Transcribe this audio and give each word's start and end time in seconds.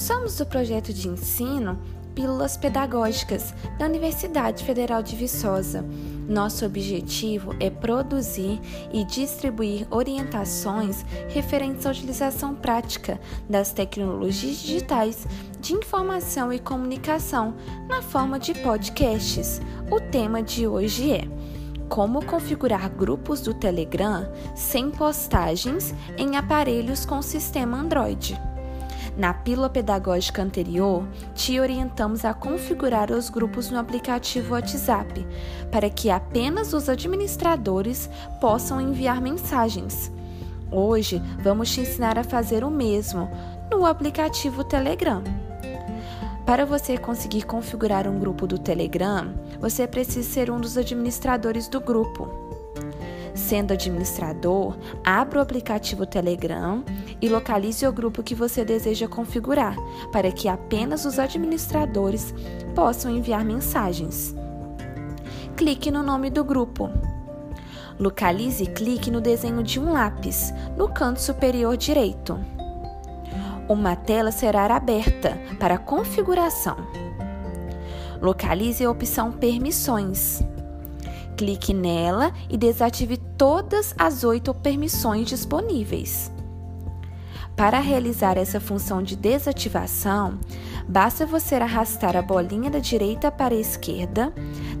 Somos 0.00 0.38
do 0.38 0.46
projeto 0.46 0.94
de 0.94 1.08
ensino 1.08 1.78
Pílulas 2.14 2.56
Pedagógicas 2.56 3.52
da 3.78 3.84
Universidade 3.84 4.64
Federal 4.64 5.02
de 5.02 5.14
Viçosa. 5.14 5.84
Nosso 6.26 6.64
objetivo 6.64 7.54
é 7.60 7.68
produzir 7.68 8.58
e 8.94 9.04
distribuir 9.04 9.86
orientações 9.90 11.04
referentes 11.28 11.84
à 11.84 11.90
utilização 11.90 12.54
prática 12.54 13.20
das 13.46 13.72
tecnologias 13.72 14.56
digitais 14.56 15.26
de 15.60 15.74
informação 15.74 16.50
e 16.50 16.58
comunicação 16.58 17.54
na 17.86 18.00
forma 18.00 18.38
de 18.38 18.54
podcasts. 18.54 19.60
O 19.90 20.00
tema 20.00 20.42
de 20.42 20.66
hoje 20.66 21.12
é 21.12 21.28
como 21.90 22.24
configurar 22.24 22.88
grupos 22.88 23.42
do 23.42 23.52
Telegram 23.52 24.32
sem 24.56 24.90
postagens 24.90 25.92
em 26.16 26.36
aparelhos 26.36 27.04
com 27.04 27.20
sistema 27.20 27.76
Android. 27.76 28.49
Na 29.16 29.34
pílula 29.34 29.68
pedagógica 29.68 30.42
anterior, 30.42 31.06
te 31.34 31.60
orientamos 31.60 32.24
a 32.24 32.32
configurar 32.32 33.10
os 33.10 33.28
grupos 33.28 33.70
no 33.70 33.78
aplicativo 33.78 34.54
WhatsApp, 34.54 35.26
para 35.70 35.90
que 35.90 36.10
apenas 36.10 36.72
os 36.72 36.88
administradores 36.88 38.08
possam 38.40 38.80
enviar 38.80 39.20
mensagens. 39.20 40.10
Hoje, 40.70 41.20
vamos 41.42 41.70
te 41.72 41.80
ensinar 41.80 42.18
a 42.18 42.24
fazer 42.24 42.62
o 42.64 42.70
mesmo 42.70 43.28
no 43.70 43.84
aplicativo 43.84 44.62
Telegram. 44.62 45.22
Para 46.46 46.64
você 46.64 46.96
conseguir 46.96 47.42
configurar 47.42 48.08
um 48.08 48.18
grupo 48.18 48.46
do 48.46 48.58
Telegram, 48.58 49.32
você 49.60 49.86
precisa 49.86 50.28
ser 50.28 50.50
um 50.50 50.60
dos 50.60 50.76
administradores 50.76 51.68
do 51.68 51.80
grupo. 51.80 52.49
Sendo 53.34 53.72
administrador, 53.72 54.76
abra 55.04 55.38
o 55.38 55.42
aplicativo 55.42 56.04
Telegram 56.04 56.84
e 57.20 57.28
localize 57.28 57.86
o 57.86 57.92
grupo 57.92 58.22
que 58.22 58.34
você 58.34 58.64
deseja 58.64 59.08
configurar, 59.08 59.76
para 60.12 60.32
que 60.32 60.48
apenas 60.48 61.04
os 61.04 61.18
administradores 61.18 62.34
possam 62.74 63.10
enviar 63.10 63.44
mensagens. 63.44 64.34
Clique 65.56 65.90
no 65.90 66.02
nome 66.02 66.30
do 66.30 66.42
grupo. 66.42 66.90
Localize 67.98 68.64
e 68.64 68.66
clique 68.66 69.10
no 69.10 69.20
desenho 69.20 69.62
de 69.62 69.78
um 69.78 69.92
lápis 69.92 70.52
no 70.76 70.88
canto 70.88 71.20
superior 71.20 71.76
direito. 71.76 72.38
Uma 73.68 73.94
tela 73.94 74.32
será 74.32 74.64
aberta 74.74 75.38
para 75.58 75.78
configuração. 75.78 76.76
Localize 78.20 78.84
a 78.84 78.90
opção 78.90 79.30
Permissões. 79.30 80.42
Clique 81.40 81.72
nela 81.72 82.34
e 82.50 82.58
desative 82.58 83.16
todas 83.16 83.94
as 83.98 84.24
oito 84.24 84.52
permissões 84.52 85.26
disponíveis. 85.26 86.30
Para 87.56 87.80
realizar 87.80 88.36
essa 88.36 88.60
função 88.60 89.02
de 89.02 89.16
desativação, 89.16 90.38
basta 90.86 91.24
você 91.24 91.54
arrastar 91.54 92.14
a 92.14 92.20
bolinha 92.20 92.70
da 92.70 92.78
direita 92.78 93.30
para 93.30 93.54
a 93.54 93.58
esquerda 93.58 94.34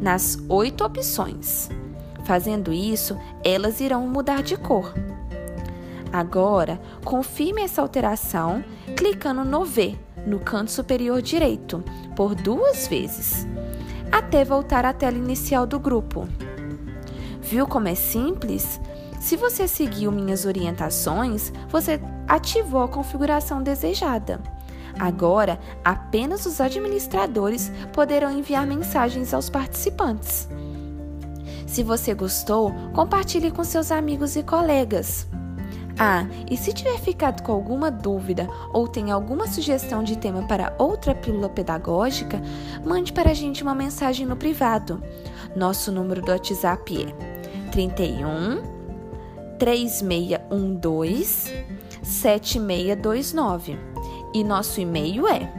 nas 0.00 0.38
oito 0.48 0.82
opções. 0.82 1.68
Fazendo 2.24 2.72
isso, 2.72 3.18
elas 3.44 3.78
irão 3.78 4.08
mudar 4.08 4.42
de 4.42 4.56
cor. 4.56 4.94
Agora, 6.10 6.80
confirme 7.04 7.60
essa 7.60 7.82
alteração 7.82 8.64
clicando 8.96 9.44
no 9.44 9.62
V 9.62 9.94
no 10.26 10.40
canto 10.40 10.70
superior 10.70 11.20
direito 11.20 11.84
por 12.16 12.34
duas 12.34 12.88
vezes, 12.88 13.46
até 14.10 14.42
voltar 14.42 14.86
à 14.86 14.94
tela 14.94 15.18
inicial 15.18 15.66
do 15.66 15.78
grupo. 15.78 16.26
Viu 17.48 17.64
como 17.64 17.86
é 17.86 17.94
simples? 17.94 18.80
Se 19.20 19.36
você 19.36 19.68
seguiu 19.68 20.10
minhas 20.10 20.44
orientações, 20.44 21.52
você 21.68 22.00
ativou 22.26 22.82
a 22.82 22.88
configuração 22.88 23.62
desejada. 23.62 24.40
Agora, 24.98 25.60
apenas 25.84 26.44
os 26.44 26.60
administradores 26.60 27.70
poderão 27.92 28.36
enviar 28.36 28.66
mensagens 28.66 29.32
aos 29.32 29.48
participantes. 29.48 30.48
Se 31.68 31.84
você 31.84 32.14
gostou, 32.14 32.72
compartilhe 32.92 33.52
com 33.52 33.62
seus 33.62 33.92
amigos 33.92 34.34
e 34.34 34.42
colegas. 34.42 35.28
Ah, 35.98 36.26
e 36.50 36.56
se 36.56 36.72
tiver 36.72 36.98
ficado 36.98 37.42
com 37.42 37.52
alguma 37.52 37.90
dúvida 37.90 38.48
ou 38.72 38.88
tem 38.88 39.10
alguma 39.10 39.46
sugestão 39.46 40.02
de 40.02 40.18
tema 40.18 40.42
para 40.42 40.74
outra 40.78 41.14
pílula 41.14 41.48
pedagógica, 41.48 42.42
mande 42.84 43.12
para 43.12 43.30
a 43.30 43.34
gente 43.34 43.62
uma 43.62 43.74
mensagem 43.74 44.26
no 44.26 44.36
privado. 44.36 45.02
Nosso 45.54 45.90
número 45.90 46.20
do 46.20 46.32
WhatsApp 46.32 47.06
é 47.08 47.35
31 47.76 48.62
3612 49.58 51.52
7629 52.02 53.78
e 54.32 54.42
nosso 54.42 54.80
e-mail 54.80 55.28
é 55.28 55.52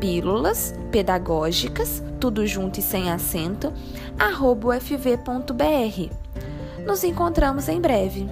pílulas 0.00 0.72
pedagógicas, 0.90 2.02
tudo 2.18 2.46
junto 2.46 2.80
e 2.80 2.82
sem 2.82 3.10
acento, 3.10 3.70
arroba 4.18 4.78
ufv.br. 4.78 6.10
Nos 6.86 7.04
encontramos 7.04 7.68
em 7.68 7.78
breve. 7.78 8.26